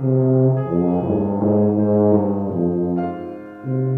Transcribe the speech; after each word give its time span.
Thank 0.00 0.08
you. 3.66 3.97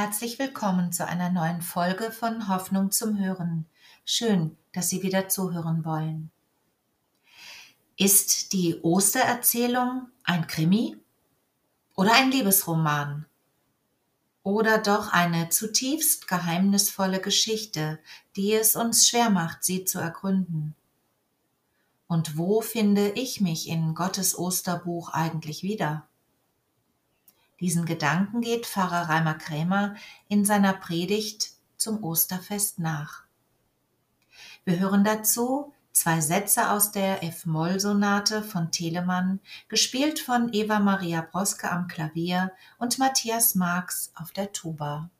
Herzlich 0.00 0.38
willkommen 0.38 0.92
zu 0.92 1.08
einer 1.08 1.28
neuen 1.28 1.60
Folge 1.60 2.12
von 2.12 2.46
Hoffnung 2.46 2.92
zum 2.92 3.18
Hören. 3.18 3.66
Schön, 4.04 4.56
dass 4.72 4.90
Sie 4.90 5.02
wieder 5.02 5.28
zuhören 5.28 5.84
wollen. 5.84 6.30
Ist 7.96 8.52
die 8.52 8.78
Ostererzählung 8.80 10.06
ein 10.22 10.46
Krimi 10.46 10.96
oder 11.96 12.14
ein 12.14 12.30
Liebesroman? 12.30 13.26
Oder 14.44 14.78
doch 14.78 15.12
eine 15.12 15.48
zutiefst 15.48 16.28
geheimnisvolle 16.28 17.20
Geschichte, 17.20 17.98
die 18.36 18.52
es 18.52 18.76
uns 18.76 19.08
schwer 19.08 19.30
macht, 19.30 19.64
sie 19.64 19.84
zu 19.84 19.98
ergründen? 19.98 20.76
Und 22.06 22.38
wo 22.38 22.60
finde 22.60 23.08
ich 23.08 23.40
mich 23.40 23.68
in 23.68 23.96
Gottes 23.96 24.38
Osterbuch 24.38 25.08
eigentlich 25.08 25.64
wieder? 25.64 26.07
Diesen 27.60 27.86
Gedanken 27.86 28.40
geht 28.40 28.66
Pfarrer 28.66 29.08
Reimer 29.08 29.34
Krämer 29.34 29.94
in 30.28 30.44
seiner 30.44 30.72
Predigt 30.72 31.52
zum 31.76 32.04
Osterfest 32.04 32.78
nach. 32.78 33.24
Wir 34.64 34.78
hören 34.78 35.02
dazu 35.02 35.72
zwei 35.92 36.20
Sätze 36.20 36.70
aus 36.70 36.92
der 36.92 37.24
F-Moll-Sonate 37.24 38.42
von 38.42 38.70
Telemann, 38.70 39.40
gespielt 39.68 40.20
von 40.20 40.52
Eva 40.52 40.78
Maria 40.78 41.22
Broske 41.22 41.70
am 41.70 41.88
Klavier 41.88 42.52
und 42.78 42.98
Matthias 42.98 43.56
Marx 43.56 44.12
auf 44.14 44.30
der 44.30 44.52
Tuba. 44.52 45.10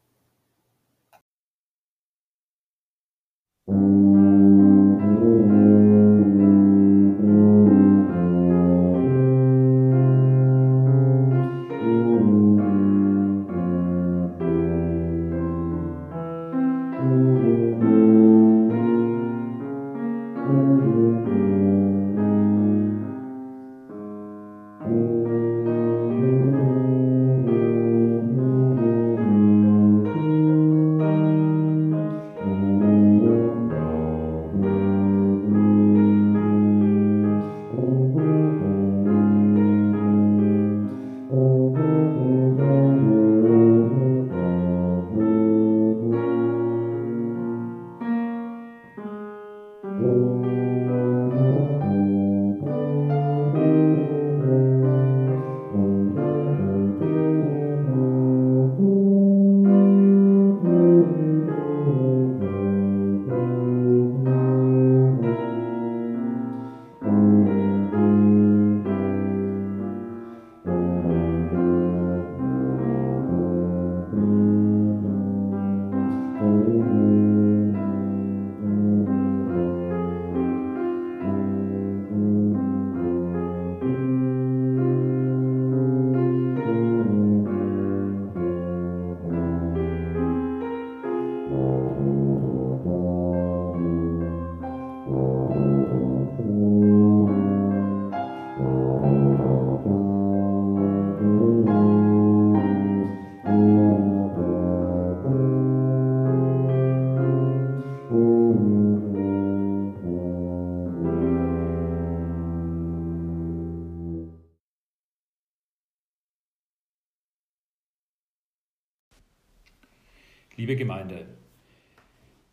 Liebe 120.69 120.81
Gemeinde, 120.81 121.25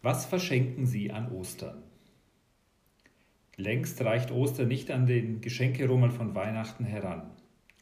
was 0.02 0.26
verschenken 0.26 0.86
Sie 0.86 1.12
an 1.12 1.34
Ostern? 1.34 1.84
Längst 3.58 4.00
reicht 4.00 4.32
Ostern 4.32 4.70
nicht 4.70 4.90
an 4.90 5.06
den 5.06 5.42
Geschenkerummel 5.42 6.12
von 6.12 6.34
Weihnachten 6.34 6.86
heran. 6.86 7.30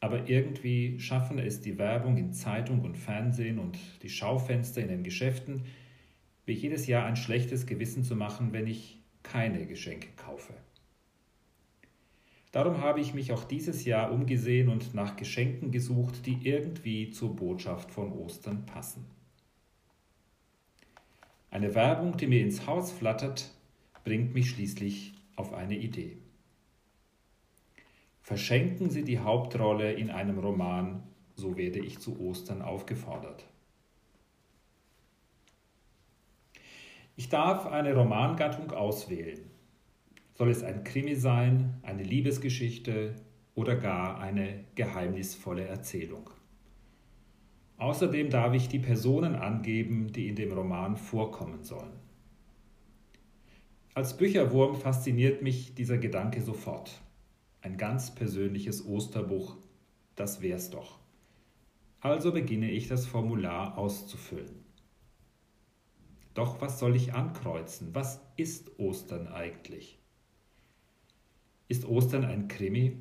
Aber 0.00 0.28
irgendwie 0.28 0.98
schaffen 0.98 1.38
es 1.38 1.60
die 1.60 1.78
Werbung 1.78 2.16
in 2.16 2.32
Zeitung 2.32 2.80
und 2.80 2.98
Fernsehen 2.98 3.60
und 3.60 3.78
die 4.02 4.08
Schaufenster 4.08 4.80
in 4.80 4.88
den 4.88 5.04
Geschäften, 5.04 5.66
wie 6.46 6.54
jedes 6.54 6.88
Jahr 6.88 7.06
ein 7.06 7.14
schlechtes 7.14 7.64
Gewissen 7.64 8.02
zu 8.02 8.16
machen, 8.16 8.52
wenn 8.52 8.66
ich 8.66 8.98
keine 9.22 9.66
Geschenke 9.66 10.08
kaufe. 10.16 10.54
Darum 12.50 12.78
habe 12.78 12.98
ich 12.98 13.14
mich 13.14 13.30
auch 13.30 13.44
dieses 13.44 13.84
Jahr 13.84 14.10
umgesehen 14.10 14.68
und 14.68 14.94
nach 14.94 15.14
Geschenken 15.14 15.70
gesucht, 15.70 16.26
die 16.26 16.40
irgendwie 16.42 17.12
zur 17.12 17.36
Botschaft 17.36 17.92
von 17.92 18.10
Ostern 18.10 18.66
passen. 18.66 19.13
Eine 21.54 21.72
Werbung, 21.76 22.16
die 22.16 22.26
mir 22.26 22.40
ins 22.40 22.66
Haus 22.66 22.90
flattert, 22.90 23.48
bringt 24.02 24.34
mich 24.34 24.50
schließlich 24.50 25.14
auf 25.36 25.54
eine 25.54 25.76
Idee. 25.76 26.16
Verschenken 28.22 28.90
Sie 28.90 29.04
die 29.04 29.20
Hauptrolle 29.20 29.92
in 29.92 30.10
einem 30.10 30.40
Roman, 30.40 31.04
so 31.36 31.56
werde 31.56 31.78
ich 31.78 32.00
zu 32.00 32.18
Ostern 32.18 32.60
aufgefordert. 32.60 33.46
Ich 37.14 37.28
darf 37.28 37.66
eine 37.66 37.94
Romangattung 37.94 38.72
auswählen. 38.72 39.48
Soll 40.34 40.50
es 40.50 40.64
ein 40.64 40.82
Krimi 40.82 41.14
sein, 41.14 41.78
eine 41.82 42.02
Liebesgeschichte 42.02 43.14
oder 43.54 43.76
gar 43.76 44.18
eine 44.18 44.64
geheimnisvolle 44.74 45.68
Erzählung? 45.68 46.30
Außerdem 47.84 48.30
darf 48.30 48.54
ich 48.54 48.68
die 48.68 48.78
Personen 48.78 49.34
angeben, 49.34 50.10
die 50.10 50.28
in 50.28 50.36
dem 50.36 50.52
Roman 50.52 50.96
vorkommen 50.96 51.64
sollen. 51.64 51.92
Als 53.92 54.16
Bücherwurm 54.16 54.74
fasziniert 54.74 55.42
mich 55.42 55.74
dieser 55.74 55.98
Gedanke 55.98 56.40
sofort. 56.40 57.02
Ein 57.60 57.76
ganz 57.76 58.14
persönliches 58.14 58.86
Osterbuch, 58.86 59.58
das 60.14 60.40
wär's 60.40 60.70
doch. 60.70 60.98
Also 62.00 62.32
beginne 62.32 62.70
ich 62.70 62.88
das 62.88 63.04
Formular 63.04 63.76
auszufüllen. 63.76 64.64
Doch 66.32 66.62
was 66.62 66.78
soll 66.78 66.96
ich 66.96 67.12
ankreuzen? 67.12 67.94
Was 67.94 68.18
ist 68.38 68.78
Ostern 68.78 69.28
eigentlich? 69.28 69.98
Ist 71.68 71.84
Ostern 71.84 72.24
ein 72.24 72.48
Krimi? 72.48 72.96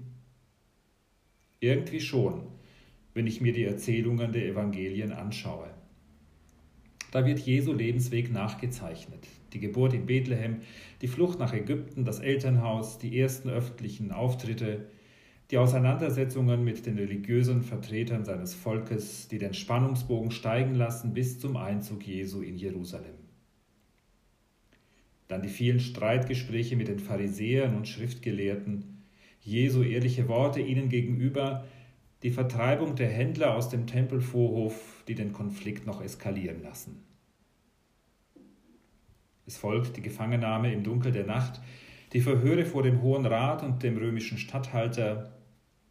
Irgendwie 1.61 2.01
schon 2.01 2.51
wenn 3.13 3.27
ich 3.27 3.41
mir 3.41 3.53
die 3.53 3.65
Erzählungen 3.65 4.31
der 4.31 4.45
Evangelien 4.45 5.11
anschaue. 5.11 5.69
Da 7.11 7.25
wird 7.25 7.39
Jesu 7.39 7.73
Lebensweg 7.73 8.31
nachgezeichnet. 8.31 9.27
Die 9.53 9.59
Geburt 9.59 9.93
in 9.93 10.07
Bethlehem, 10.07 10.61
die 11.01 11.07
Flucht 11.07 11.37
nach 11.37 11.53
Ägypten, 11.53 12.05
das 12.05 12.19
Elternhaus, 12.19 12.97
die 12.97 13.19
ersten 13.19 13.49
öffentlichen 13.49 14.11
Auftritte, 14.11 14.87
die 15.51 15.59
Auseinandersetzungen 15.59 16.63
mit 16.63 16.87
den 16.87 16.97
religiösen 16.97 17.61
Vertretern 17.61 18.25
seines 18.25 18.55
Volkes, 18.55 19.27
die 19.27 19.37
den 19.37 19.53
Spannungsbogen 19.53 20.31
steigen 20.31 20.73
lassen 20.73 21.13
bis 21.13 21.39
zum 21.39 21.55
Einzug 21.55 22.07
Jesu 22.07 22.41
in 22.41 22.57
Jerusalem. 22.57 23.13
Dann 25.27 25.43
die 25.43 25.49
vielen 25.49 25.79
Streitgespräche 25.79 26.75
mit 26.75 26.87
den 26.87 26.99
Pharisäern 26.99 27.75
und 27.75 27.87
Schriftgelehrten, 27.87 29.03
Jesu 29.41 29.83
ehrliche 29.83 30.27
Worte 30.27 30.61
ihnen 30.61 30.89
gegenüber, 30.89 31.65
die 32.23 32.31
Vertreibung 32.31 32.95
der 32.95 33.09
Händler 33.09 33.53
aus 33.53 33.67
dem 33.69 33.85
Tempelvorhof, 33.85 35.03
die 35.09 35.15
den 35.15 35.33
Konflikt 35.33 35.85
noch 35.85 36.01
eskalieren 36.01 36.63
lassen. 36.63 37.03
Es 39.45 39.57
folgt 39.57 39.97
die 39.97 40.01
Gefangennahme 40.01 40.71
im 40.71 40.83
Dunkel 40.83 41.11
der 41.11 41.25
Nacht, 41.25 41.59
die 42.13 42.21
Verhöre 42.21 42.65
vor 42.65 42.81
dem 42.81 43.01
Hohen 43.01 43.25
Rat 43.25 43.61
und 43.61 43.83
dem 43.83 43.97
römischen 43.97 44.37
Statthalter, 44.37 45.33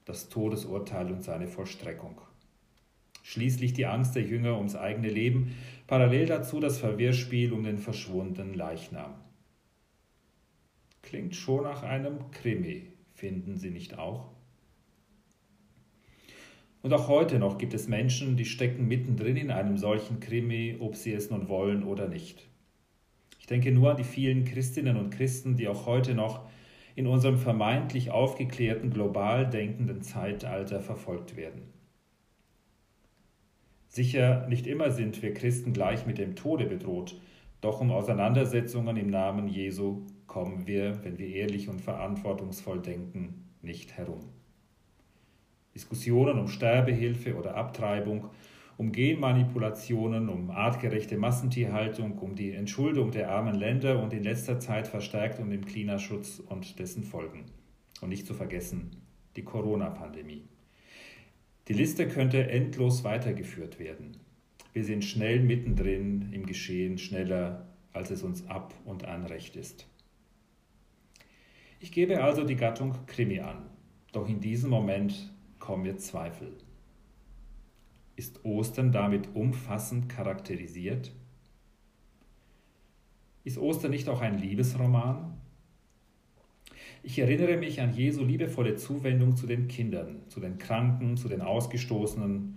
das 0.07 0.31
Todesurteil 0.31 1.13
und 1.13 1.23
seine 1.23 1.49
Vollstreckung. 1.49 2.23
Schließlich 3.23 3.75
die 3.75 3.87
Angst 3.87 4.17
der 4.17 4.23
Jünger 4.23 4.57
ums 4.57 4.75
eigene 4.75 5.11
Leben, 5.11 5.55
parallel 5.87 6.27
dazu 6.27 6.61
das 6.61 6.79
Verwirrspiel 6.79 7.53
um 7.53 7.63
den 7.63 7.79
verschwundenen 7.79 8.55
Leichnam. 8.55 9.15
Klingt 11.03 11.37
schon 11.37 11.65
nach 11.65 11.83
einem 11.83 12.31
Krimi, 12.31 12.87
finden 13.13 13.59
Sie 13.59 13.71
nicht 13.71 13.99
auch? 13.99 14.31
Und 16.83 16.93
auch 16.93 17.07
heute 17.07 17.39
noch 17.39 17.59
gibt 17.59 17.75
es 17.75 17.87
Menschen, 17.87 18.37
die 18.37 18.45
stecken 18.45 18.89
mittendrin 18.89 19.37
in 19.37 19.51
einem 19.53 19.79
solchen 19.79 20.19
Krimi, 20.19 20.77
ob 20.81 20.97
sie 20.97 21.13
es 21.13 21.31
nun 21.31 21.49
wollen 21.49 21.85
oder 21.85 22.09
nicht. 22.09 22.49
Ich 23.39 23.47
denke 23.47 23.71
nur 23.71 23.93
an 23.93 23.97
die 23.97 24.05
vielen 24.05 24.45
Christinnen 24.45 24.97
und 24.97 25.11
Christen, 25.11 25.57
die 25.57 25.69
auch 25.69 25.87
heute 25.87 26.15
noch 26.15 26.49
in 26.95 27.07
unserem 27.07 27.39
vermeintlich 27.39 28.11
aufgeklärten, 28.11 28.91
global 28.91 29.49
denkenden 29.49 30.03
Zeitalter 30.03 30.81
verfolgt 30.81 31.37
werden. 31.37 31.63
Sicher, 33.89 34.47
nicht 34.49 34.67
immer 34.67 34.91
sind 34.91 35.23
wir 35.23 35.35
Christen 35.35 35.73
gleich 35.73 36.07
mit 36.07 36.19
dem 36.19 36.35
Tode 36.35 36.67
bedroht, 36.67 37.21
doch 37.61 37.81
um 37.81 37.93
Auseinandersetzungen 37.93 38.97
im 38.97 39.09
Namen 39.09 39.49
Jesu 39.49 40.07
kommen 40.27 40.67
wir, 40.67 41.05
wenn 41.05 41.19
wir 41.19 41.29
ehrlich 41.29 41.69
und 41.69 41.81
verantwortungsvoll 41.81 42.81
denken, 42.81 43.51
nicht 43.61 43.97
herum. 43.97 44.21
Diskussionen 45.75 46.39
um 46.39 46.49
Sterbehilfe 46.49 47.37
oder 47.37 47.57
Abtreibung, 47.57 48.31
um 48.77 48.93
Genmanipulationen, 48.93 50.29
um 50.29 50.51
artgerechte 50.51 51.17
Massentierhaltung, 51.17 52.19
um 52.19 52.35
die 52.35 52.53
Entschuldung 52.53 53.11
der 53.11 53.31
armen 53.31 53.55
Länder 53.55 54.03
und 54.03 54.13
in 54.13 54.25
letzter 54.25 54.59
Zeit 54.59 54.89
verstärkt 54.89 55.39
um 55.41 55.51
den 55.51 55.65
Klimaschutz 55.65 56.41
und 56.41 56.79
dessen 56.79 57.05
Folgen. 57.05 57.45
Und 58.01 58.09
nicht 58.09 58.27
zu 58.27 58.35
vergessen 58.35 59.03
die 59.37 59.45
Corona-Pandemie. 59.45 60.45
Die 61.69 61.73
Liste 61.73 62.09
könnte 62.09 62.51
endlos 62.51 63.05
weitergeführt 63.05 63.79
werden. 63.79 64.17
Wir 64.73 64.85
sind 64.85 65.05
schnell 65.05 65.41
mittendrin 65.41 66.31
im 66.33 66.45
Geschehen, 66.45 66.99
schneller, 66.99 67.67
als 67.93 68.11
es 68.11 68.23
uns 68.23 68.47
ab 68.49 68.75
und 68.85 69.05
an 69.05 69.25
recht 69.27 69.57
ist. 69.57 69.87
Ich 71.79 71.93
gebe 71.93 72.23
also 72.23 72.45
die 72.45 72.57
Gattung 72.57 72.95
Krimi 73.07 73.41
an, 73.41 73.67
doch 74.13 74.29
in 74.29 74.41
diesem 74.41 74.71
Moment 74.71 75.33
kommen 75.63 75.85
mir 75.85 75.97
Zweifel. 75.97 76.53
Ist 78.17 78.45
Ostern 78.45 78.91
damit 78.91 79.29
umfassend 79.35 80.09
charakterisiert? 80.09 81.13
Ist 83.45 83.59
Ostern 83.59 83.93
nicht 83.93 84.09
auch 84.09 84.21
ein 84.21 84.39
Liebesroman? 84.39 85.35
Ich 87.05 87.21
erinnere 87.21 87.57
mich 87.57 87.81
an 87.81 87.95
Jesu 87.95 88.25
liebevolle 88.25 88.75
Zuwendung 88.75 89.37
zu 89.37 89.47
den 89.47 89.69
Kindern, 89.69 90.23
zu 90.29 90.41
den 90.41 90.59
Kranken, 90.59 91.17
zu 91.17 91.29
den 91.29 91.41
Ausgestoßenen 91.41 92.57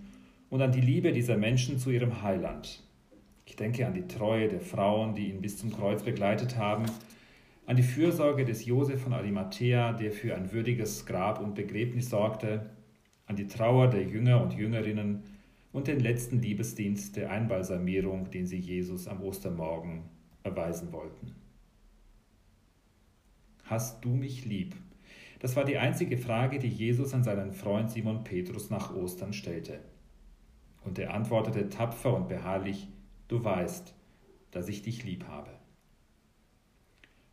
und 0.50 0.62
an 0.62 0.72
die 0.72 0.80
Liebe 0.80 1.12
dieser 1.12 1.36
Menschen 1.36 1.78
zu 1.78 1.90
ihrem 1.90 2.22
Heiland. 2.22 2.82
Ich 3.44 3.54
denke 3.54 3.86
an 3.86 3.94
die 3.94 4.08
Treue 4.08 4.48
der 4.48 4.60
Frauen, 4.60 5.14
die 5.14 5.30
ihn 5.30 5.40
bis 5.40 5.58
zum 5.58 5.72
Kreuz 5.72 6.02
begleitet 6.02 6.56
haben, 6.56 6.86
an 7.66 7.76
die 7.76 7.84
Fürsorge 7.84 8.44
des 8.44 8.66
Josef 8.66 9.00
von 9.00 9.12
Arimathea, 9.12 9.92
der 9.92 10.10
für 10.10 10.34
ein 10.34 10.52
würdiges 10.52 11.06
Grab 11.06 11.40
und 11.40 11.54
Begräbnis 11.54 12.10
sorgte, 12.10 12.70
an 13.26 13.36
die 13.36 13.46
Trauer 13.46 13.88
der 13.88 14.04
Jünger 14.04 14.42
und 14.42 14.54
Jüngerinnen 14.54 15.22
und 15.72 15.88
den 15.88 16.00
letzten 16.00 16.40
Liebesdienst 16.40 17.16
der 17.16 17.30
Einbalsamierung, 17.30 18.30
den 18.30 18.46
sie 18.46 18.58
Jesus 18.58 19.08
am 19.08 19.22
Ostermorgen 19.22 20.04
erweisen 20.42 20.92
wollten. 20.92 21.34
Hast 23.64 24.04
du 24.04 24.10
mich 24.10 24.44
lieb? 24.44 24.76
Das 25.40 25.56
war 25.56 25.64
die 25.64 25.76
einzige 25.76 26.16
Frage, 26.16 26.58
die 26.58 26.68
Jesus 26.68 27.12
an 27.12 27.24
seinen 27.24 27.52
Freund 27.52 27.90
Simon 27.90 28.24
Petrus 28.24 28.70
nach 28.70 28.94
Ostern 28.94 29.32
stellte. 29.32 29.80
Und 30.84 30.98
er 30.98 31.12
antwortete 31.12 31.68
tapfer 31.68 32.16
und 32.16 32.28
beharrlich, 32.28 32.88
du 33.28 33.42
weißt, 33.42 33.92
dass 34.52 34.68
ich 34.68 34.82
dich 34.82 35.04
lieb 35.04 35.26
habe. 35.26 35.50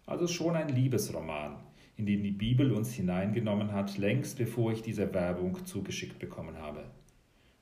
Also 0.06 0.28
schon 0.28 0.56
ein 0.56 0.70
Liebesroman, 0.70 1.56
in 1.98 2.06
den 2.06 2.24
die 2.24 2.32
Bibel 2.32 2.72
uns 2.72 2.94
hineingenommen 2.94 3.72
hat, 3.72 3.98
längst 3.98 4.38
bevor 4.38 4.72
ich 4.72 4.82
diese 4.82 5.14
Werbung 5.14 5.66
zugeschickt 5.66 6.20
bekommen 6.20 6.58
habe. 6.58 6.86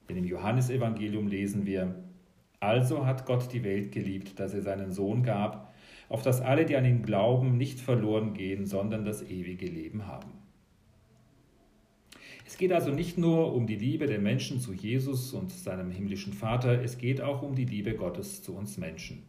Denn 0.07 0.17
im 0.17 0.25
Johannesevangelium 0.25 1.27
lesen 1.27 1.65
wir, 1.65 1.95
also 2.59 3.05
hat 3.05 3.25
Gott 3.25 3.51
die 3.51 3.63
Welt 3.63 3.91
geliebt, 3.91 4.39
dass 4.39 4.53
er 4.53 4.61
seinen 4.61 4.91
Sohn 4.91 5.23
gab, 5.23 5.73
auf 6.09 6.21
dass 6.21 6.41
alle, 6.41 6.65
die 6.65 6.75
an 6.75 6.85
ihn 6.85 7.03
glauben, 7.03 7.57
nicht 7.57 7.79
verloren 7.79 8.33
gehen, 8.33 8.65
sondern 8.65 9.05
das 9.05 9.23
ewige 9.23 9.65
Leben 9.65 10.07
haben. 10.07 10.31
Es 12.45 12.57
geht 12.57 12.73
also 12.73 12.91
nicht 12.91 13.17
nur 13.17 13.53
um 13.53 13.65
die 13.65 13.77
Liebe 13.77 14.07
der 14.07 14.19
Menschen 14.19 14.59
zu 14.59 14.73
Jesus 14.73 15.33
und 15.33 15.51
seinem 15.51 15.89
himmlischen 15.89 16.33
Vater, 16.33 16.81
es 16.83 16.97
geht 16.97 17.21
auch 17.21 17.41
um 17.41 17.55
die 17.55 17.65
Liebe 17.65 17.95
Gottes 17.95 18.43
zu 18.43 18.55
uns 18.55 18.77
Menschen. 18.77 19.23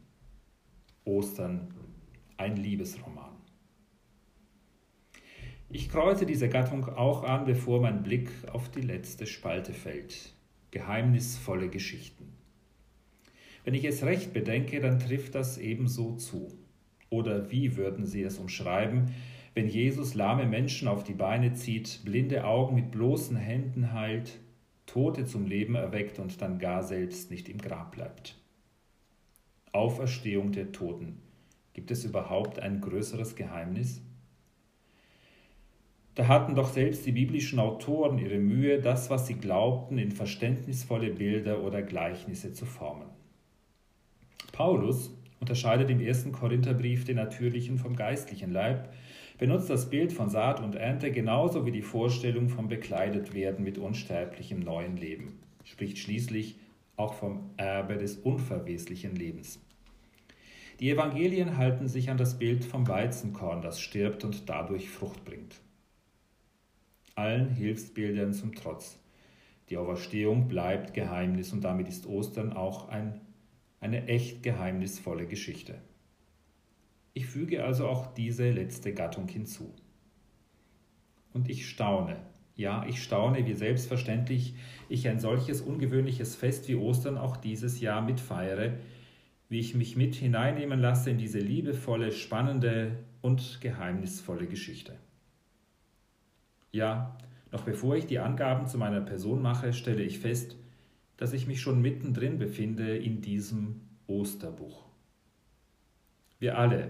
Ostern, 1.04 1.72
ein 2.36 2.56
Liebesroman. 2.56 3.31
Ich 5.74 5.88
kreuze 5.88 6.26
diese 6.26 6.50
Gattung 6.50 6.84
auch 6.84 7.24
an, 7.24 7.46
bevor 7.46 7.80
mein 7.80 8.02
Blick 8.02 8.28
auf 8.52 8.68
die 8.68 8.82
letzte 8.82 9.26
Spalte 9.26 9.72
fällt. 9.72 10.34
Geheimnisvolle 10.70 11.70
Geschichten. 11.70 12.28
Wenn 13.64 13.72
ich 13.72 13.86
es 13.86 14.02
recht 14.02 14.34
bedenke, 14.34 14.80
dann 14.80 14.98
trifft 14.98 15.34
das 15.34 15.56
ebenso 15.56 16.16
zu. 16.16 16.52
Oder 17.08 17.50
wie 17.50 17.78
würden 17.78 18.04
Sie 18.04 18.22
es 18.22 18.36
umschreiben, 18.38 19.14
wenn 19.54 19.66
Jesus 19.66 20.14
lahme 20.14 20.44
Menschen 20.44 20.88
auf 20.88 21.04
die 21.04 21.14
Beine 21.14 21.54
zieht, 21.54 22.02
blinde 22.04 22.44
Augen 22.44 22.74
mit 22.74 22.90
bloßen 22.90 23.36
Händen 23.38 23.94
heilt, 23.94 24.40
Tote 24.84 25.24
zum 25.24 25.46
Leben 25.46 25.74
erweckt 25.74 26.18
und 26.18 26.42
dann 26.42 26.58
gar 26.58 26.82
selbst 26.82 27.30
nicht 27.30 27.48
im 27.48 27.56
Grab 27.56 27.92
bleibt? 27.92 28.38
Auferstehung 29.72 30.52
der 30.52 30.70
Toten. 30.72 31.22
Gibt 31.72 31.90
es 31.90 32.04
überhaupt 32.04 32.58
ein 32.58 32.82
größeres 32.82 33.36
Geheimnis? 33.36 34.02
Da 36.14 36.28
hatten 36.28 36.54
doch 36.54 36.68
selbst 36.68 37.06
die 37.06 37.12
biblischen 37.12 37.58
Autoren 37.58 38.18
ihre 38.18 38.38
Mühe, 38.38 38.80
das, 38.80 39.08
was 39.08 39.26
sie 39.26 39.34
glaubten, 39.34 39.96
in 39.96 40.12
verständnisvolle 40.12 41.10
Bilder 41.10 41.62
oder 41.62 41.82
Gleichnisse 41.82 42.52
zu 42.52 42.66
formen. 42.66 43.08
Paulus 44.52 45.10
unterscheidet 45.40 45.90
im 45.90 46.00
ersten 46.00 46.30
Korintherbrief 46.30 47.04
den 47.04 47.16
natürlichen 47.16 47.78
vom 47.78 47.96
geistlichen 47.96 48.52
Leib, 48.52 48.92
benutzt 49.38 49.70
das 49.70 49.88
Bild 49.90 50.12
von 50.12 50.28
Saat 50.28 50.60
und 50.60 50.76
Ernte 50.76 51.10
genauso 51.10 51.66
wie 51.66 51.72
die 51.72 51.82
Vorstellung 51.82 52.48
vom 52.48 52.68
Bekleidetwerden 52.68 53.64
mit 53.64 53.78
unsterblichem 53.78 54.60
neuen 54.60 54.98
Leben, 54.98 55.40
spricht 55.64 55.98
schließlich 55.98 56.56
auch 56.96 57.14
vom 57.14 57.50
Erbe 57.56 57.96
des 57.96 58.18
unverweslichen 58.18 59.16
Lebens. 59.16 59.60
Die 60.78 60.90
Evangelien 60.90 61.56
halten 61.56 61.88
sich 61.88 62.10
an 62.10 62.18
das 62.18 62.38
Bild 62.38 62.64
vom 62.64 62.86
Weizenkorn, 62.86 63.62
das 63.62 63.80
stirbt 63.80 64.24
und 64.24 64.48
dadurch 64.48 64.90
Frucht 64.90 65.24
bringt. 65.24 65.60
Allen 67.14 67.50
Hilfsbildern 67.50 68.32
zum 68.32 68.54
Trotz. 68.54 68.98
Die 69.68 69.76
Auferstehung 69.76 70.48
bleibt 70.48 70.94
Geheimnis 70.94 71.52
und 71.52 71.62
damit 71.62 71.88
ist 71.88 72.06
Ostern 72.06 72.52
auch 72.52 72.88
ein, 72.88 73.20
eine 73.80 74.06
echt 74.08 74.42
geheimnisvolle 74.42 75.26
Geschichte. 75.26 75.80
Ich 77.14 77.26
füge 77.26 77.64
also 77.64 77.86
auch 77.86 78.14
diese 78.14 78.50
letzte 78.50 78.94
Gattung 78.94 79.28
hinzu. 79.28 79.74
Und 81.34 81.48
ich 81.50 81.68
staune, 81.68 82.16
ja, 82.56 82.84
ich 82.86 83.02
staune, 83.02 83.46
wie 83.46 83.54
selbstverständlich 83.54 84.54
ich 84.88 85.08
ein 85.08 85.20
solches 85.20 85.60
ungewöhnliches 85.60 86.34
Fest 86.34 86.68
wie 86.68 86.74
Ostern 86.74 87.18
auch 87.18 87.36
dieses 87.36 87.80
Jahr 87.80 88.02
mitfeiere, 88.02 88.78
wie 89.48 89.60
ich 89.60 89.74
mich 89.74 89.96
mit 89.96 90.14
hineinnehmen 90.14 90.80
lasse 90.80 91.10
in 91.10 91.18
diese 91.18 91.38
liebevolle, 91.38 92.12
spannende 92.12 92.98
und 93.20 93.60
geheimnisvolle 93.60 94.46
Geschichte. 94.46 94.96
Ja, 96.72 97.16
noch 97.52 97.62
bevor 97.62 97.96
ich 97.96 98.06
die 98.06 98.18
Angaben 98.18 98.66
zu 98.66 98.78
meiner 98.78 99.02
Person 99.02 99.42
mache, 99.42 99.74
stelle 99.74 100.02
ich 100.02 100.18
fest, 100.18 100.56
dass 101.18 101.34
ich 101.34 101.46
mich 101.46 101.60
schon 101.60 101.82
mittendrin 101.82 102.38
befinde 102.38 102.96
in 102.96 103.20
diesem 103.20 103.82
Osterbuch. 104.06 104.86
Wir 106.38 106.58
alle, 106.58 106.88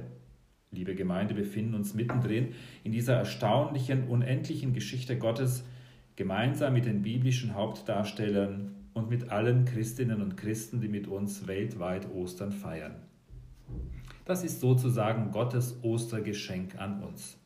liebe 0.71 0.95
Gemeinde, 0.95 1.35
befinden 1.35 1.75
uns 1.75 1.95
mittendrin 1.95 2.55
in 2.85 2.93
dieser 2.93 3.17
erstaunlichen, 3.17 4.09
unendlichen 4.09 4.73
Geschichte 4.73 5.19
Gottes, 5.19 5.65
gemeinsam 6.15 6.75
mit 6.75 6.87
den 6.87 7.03
biblischen 7.03 7.55
Hauptdarstellern 7.55 8.77
und 8.95 9.11
mit 9.11 9.31
allen 9.31 9.65
Christinnen 9.65 10.23
und 10.23 10.37
Christen, 10.37 10.81
die 10.81 10.89
mit 10.89 11.09
uns 11.09 11.47
weltweit 11.49 12.11
Ostern 12.15 12.53
feiern. 12.53 12.95
Das 14.25 14.45
ist 14.45 14.61
sozusagen 14.61 15.33
Gottes 15.33 15.83
Ostergeschenk 15.83 16.79
an 16.79 17.03
uns. 17.03 17.42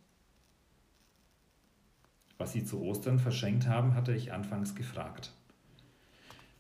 Was 2.39 2.53
sie 2.53 2.65
zu 2.65 2.83
Ostern 2.83 3.19
verschenkt 3.19 3.67
haben, 3.67 3.95
hatte 3.95 4.15
ich 4.15 4.33
anfangs 4.33 4.75
gefragt. 4.75 5.33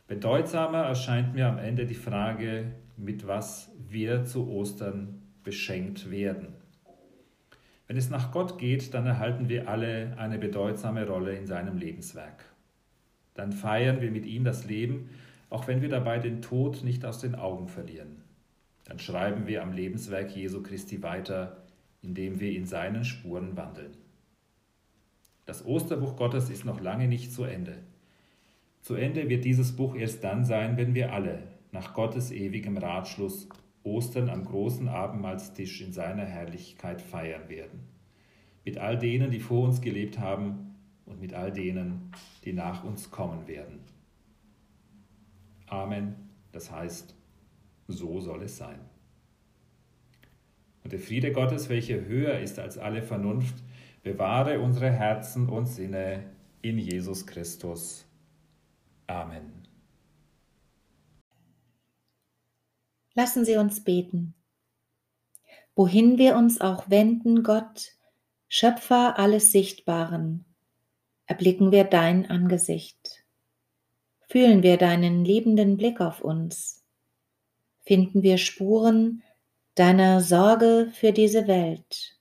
Bedeutsamer 0.08 0.82
erscheint 0.82 1.34
mir 1.34 1.48
am 1.48 1.58
Ende 1.58 1.84
die 1.84 1.94
Frage, 1.94 2.72
mit 2.96 3.26
was 3.26 3.72
wir 3.88 4.24
zu 4.24 4.48
Ostern 4.48 5.22
beschenkt 5.42 6.10
werden. 6.10 6.54
Wenn 7.86 7.96
es 7.96 8.10
nach 8.10 8.32
Gott 8.32 8.58
geht, 8.58 8.94
dann 8.94 9.06
erhalten 9.06 9.48
wir 9.48 9.68
alle 9.68 10.16
eine 10.16 10.38
bedeutsame 10.38 11.06
Rolle 11.06 11.36
in 11.36 11.46
seinem 11.46 11.76
Lebenswerk. 11.76 12.44
Dann 13.34 13.52
feiern 13.52 14.00
wir 14.00 14.10
mit 14.10 14.26
ihm 14.26 14.44
das 14.44 14.64
Leben, 14.64 15.10
auch 15.50 15.68
wenn 15.68 15.82
wir 15.82 15.88
dabei 15.88 16.18
den 16.18 16.42
Tod 16.42 16.82
nicht 16.82 17.04
aus 17.04 17.20
den 17.20 17.34
Augen 17.34 17.68
verlieren. 17.68 18.22
Dann 18.84 18.98
schreiben 18.98 19.46
wir 19.46 19.62
am 19.62 19.72
Lebenswerk 19.72 20.34
Jesu 20.34 20.62
Christi 20.62 21.02
weiter, 21.02 21.64
indem 22.02 22.40
wir 22.40 22.52
in 22.52 22.66
seinen 22.66 23.04
Spuren 23.04 23.56
wandeln. 23.56 23.96
Das 25.46 25.64
Osterbuch 25.64 26.16
Gottes 26.16 26.50
ist 26.50 26.64
noch 26.64 26.80
lange 26.80 27.06
nicht 27.06 27.32
zu 27.32 27.44
Ende. 27.44 27.78
Zu 28.82 28.94
Ende 28.94 29.28
wird 29.28 29.44
dieses 29.44 29.74
Buch 29.74 29.94
erst 29.94 30.22
dann 30.22 30.44
sein, 30.44 30.76
wenn 30.76 30.94
wir 30.94 31.12
alle, 31.12 31.44
nach 31.72 31.94
Gottes 31.94 32.32
ewigem 32.32 32.76
Ratschluss, 32.76 33.48
Ostern 33.84 34.28
am 34.28 34.44
großen 34.44 34.88
Abendmahlstisch 34.88 35.80
in 35.80 35.92
seiner 35.92 36.24
Herrlichkeit 36.24 37.00
feiern 37.00 37.48
werden. 37.48 37.80
Mit 38.64 38.78
all 38.78 38.98
denen, 38.98 39.30
die 39.30 39.38
vor 39.38 39.64
uns 39.64 39.80
gelebt 39.80 40.18
haben 40.18 40.74
und 41.04 41.20
mit 41.20 41.34
all 41.34 41.52
denen, 41.52 42.10
die 42.44 42.52
nach 42.52 42.82
uns 42.82 43.12
kommen 43.12 43.46
werden. 43.46 43.78
Amen, 45.68 46.16
das 46.50 46.72
heißt, 46.72 47.14
so 47.86 48.20
soll 48.20 48.42
es 48.42 48.56
sein. 48.56 48.80
Und 50.82 50.92
der 50.92 51.00
Friede 51.00 51.32
Gottes, 51.32 51.68
welcher 51.68 52.04
höher 52.04 52.38
ist 52.40 52.58
als 52.58 52.78
alle 52.78 53.02
Vernunft, 53.02 53.62
bewahre 54.06 54.60
unsere 54.60 54.92
Herzen 54.92 55.48
und 55.48 55.66
Sinne 55.66 56.30
in 56.62 56.78
Jesus 56.78 57.26
Christus. 57.26 58.06
Amen. 59.08 59.66
Lassen 63.14 63.44
Sie 63.44 63.56
uns 63.56 63.82
beten. 63.82 64.34
Wohin 65.74 66.18
wir 66.18 66.36
uns 66.36 66.60
auch 66.60 66.88
wenden, 66.88 67.42
Gott, 67.42 67.96
Schöpfer 68.46 69.18
alles 69.18 69.50
Sichtbaren, 69.50 70.44
erblicken 71.26 71.72
wir 71.72 71.82
dein 71.82 72.30
Angesicht. 72.30 73.24
Fühlen 74.28 74.62
wir 74.62 74.76
deinen 74.76 75.24
liebenden 75.24 75.76
Blick 75.76 76.00
auf 76.00 76.20
uns. 76.20 76.84
Finden 77.80 78.22
wir 78.22 78.38
Spuren 78.38 79.24
deiner 79.74 80.20
Sorge 80.20 80.92
für 80.94 81.10
diese 81.10 81.48
Welt 81.48 82.15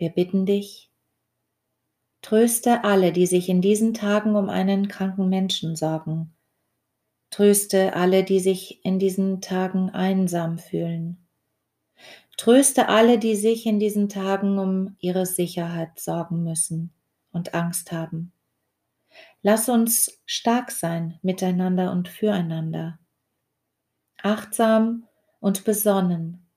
wir 0.00 0.10
bitten 0.10 0.46
dich, 0.46 0.90
tröste 2.22 2.84
alle, 2.84 3.12
die 3.12 3.26
sich 3.26 3.50
in 3.50 3.60
diesen 3.60 3.92
Tagen 3.92 4.34
um 4.34 4.48
einen 4.48 4.88
kranken 4.88 5.28
Menschen 5.28 5.76
sorgen. 5.76 6.34
Tröste 7.28 7.94
alle, 7.94 8.24
die 8.24 8.40
sich 8.40 8.84
in 8.84 8.98
diesen 8.98 9.42
Tagen 9.42 9.90
einsam 9.90 10.58
fühlen. 10.58 11.28
Tröste 12.38 12.88
alle, 12.88 13.18
die 13.18 13.36
sich 13.36 13.66
in 13.66 13.78
diesen 13.78 14.08
Tagen 14.08 14.58
um 14.58 14.96
ihre 15.00 15.26
Sicherheit 15.26 16.00
sorgen 16.00 16.42
müssen 16.42 16.94
und 17.30 17.54
Angst 17.54 17.92
haben. 17.92 18.32
Lass 19.42 19.68
uns 19.68 20.20
stark 20.24 20.70
sein 20.70 21.18
miteinander 21.22 21.92
und 21.92 22.08
füreinander, 22.08 22.98
achtsam 24.22 25.06
und 25.40 25.64
besonnen 25.64 26.49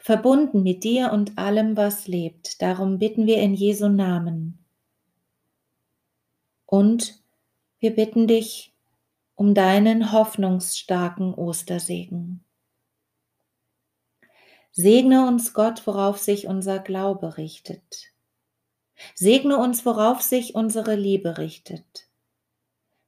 verbunden 0.00 0.62
mit 0.62 0.84
dir 0.84 1.12
und 1.12 1.38
allem, 1.38 1.76
was 1.76 2.06
lebt. 2.06 2.60
Darum 2.62 2.98
bitten 2.98 3.26
wir 3.26 3.38
in 3.38 3.54
Jesu 3.54 3.88
Namen. 3.88 4.58
Und 6.66 7.22
wir 7.78 7.94
bitten 7.94 8.26
dich 8.26 8.74
um 9.36 9.54
deinen 9.54 10.12
hoffnungsstarken 10.12 11.34
Ostersegen. 11.34 12.42
Segne 14.72 15.26
uns 15.26 15.54
Gott, 15.54 15.86
worauf 15.86 16.18
sich 16.18 16.46
unser 16.46 16.78
Glaube 16.78 17.36
richtet. 17.38 18.12
Segne 19.14 19.58
uns, 19.58 19.86
worauf 19.86 20.22
sich 20.22 20.54
unsere 20.54 20.96
Liebe 20.96 21.38
richtet. 21.38 22.08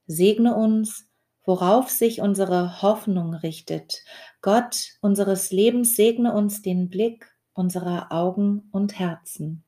Segne 0.07 0.55
uns, 0.55 1.08
worauf 1.49 1.89
sich 1.89 2.21
unsere 2.21 2.83
Hoffnung 2.83 3.33
richtet. 3.33 4.03
Gott 4.43 4.91
unseres 5.01 5.51
Lebens 5.51 5.95
segne 5.95 6.31
uns 6.31 6.61
den 6.61 6.91
Blick 6.91 7.25
unserer 7.53 8.11
Augen 8.11 8.69
und 8.71 8.99
Herzen. 8.99 9.63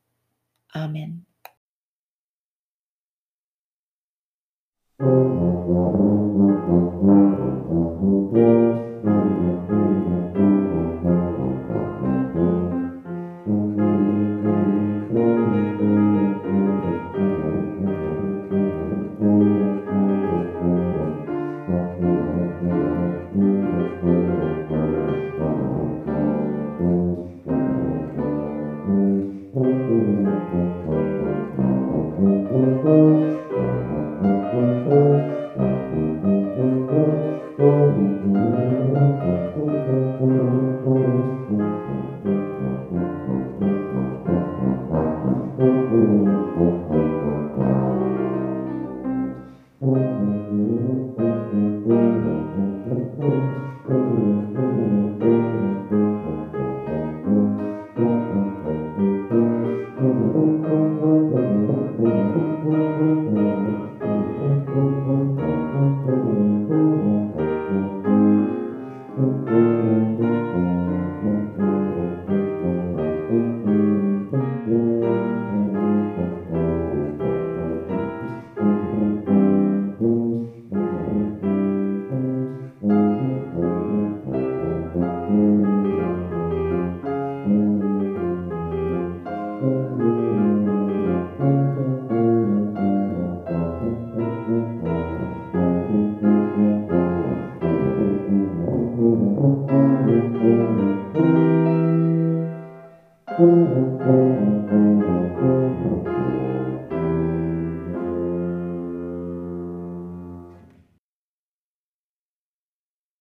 Amen. 0.70 1.26